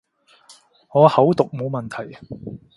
[0.95, 2.17] 我口讀冇問題